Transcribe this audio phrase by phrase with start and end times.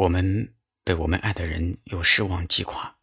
[0.00, 2.96] 我们被我们爱的人用失望击垮，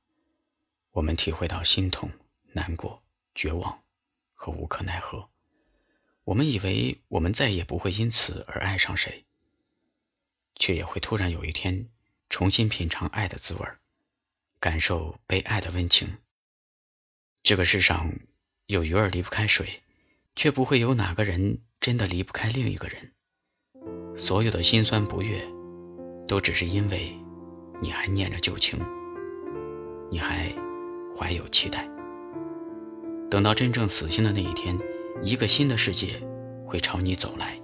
[0.94, 2.10] 我们体会到心痛、
[2.54, 3.04] 难过、
[3.36, 3.84] 绝望
[4.34, 5.30] 和无可奈何。
[6.24, 9.24] 我们以为我们再也不会因此而爱上谁，
[10.56, 11.88] 却也会突然有一天
[12.32, 13.68] 重新品尝爱的滋味
[14.60, 16.18] 感受被爱的温情。
[17.44, 18.12] 这个世上
[18.66, 19.84] 有鱼儿离不开水，
[20.36, 23.14] 却不会有哪个人真的离不开另一个人。
[24.18, 25.57] 所有的辛酸不悦。
[26.28, 27.16] 都只是因为，
[27.80, 28.78] 你还念着旧情，
[30.10, 30.52] 你还
[31.18, 31.88] 怀有期待。
[33.30, 34.78] 等到真正死心的那一天，
[35.22, 36.22] 一个新的世界
[36.66, 37.60] 会朝你走来，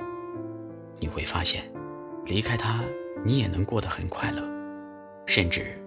[1.00, 1.64] 你会发现，
[2.26, 2.82] 离开他，
[3.24, 4.42] 你也能过得很快乐，
[5.26, 5.78] 甚至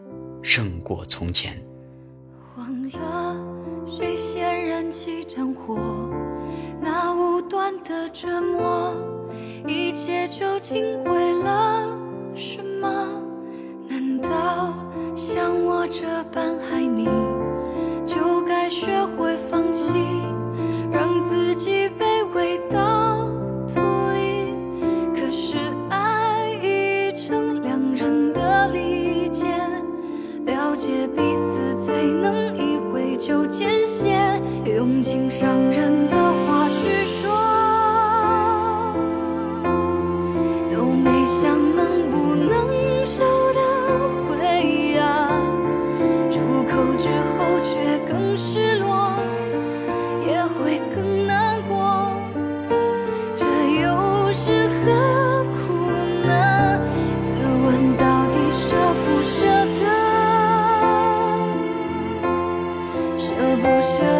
[0.43, 1.57] 胜过从前。
[2.57, 5.79] 忘了谁先燃起战火，
[6.81, 8.95] 那无端的折磨，
[9.67, 12.06] 一切究竟为了？
[13.89, 14.75] 难道
[15.15, 17.07] 像我这般爱你，
[18.07, 19.93] 就该学会放弃，
[20.91, 23.29] 让自己卑微到
[23.73, 23.81] 土
[24.13, 24.55] 里？
[25.15, 25.57] 可是
[25.89, 29.47] 爱已成两人的利剑，
[30.45, 36.16] 了解彼此最能一挥就见血，用情伤人的
[63.57, 64.16] 不想。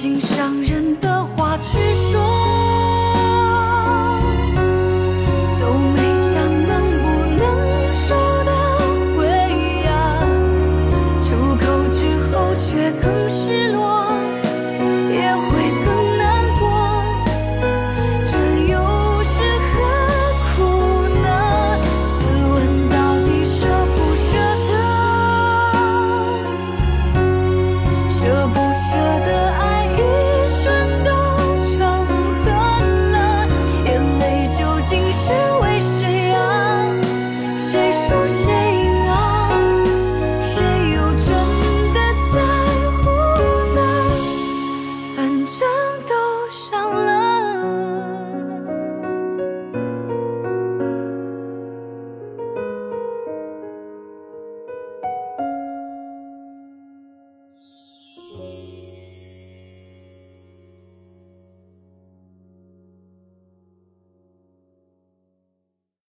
[0.00, 0.69] 心上。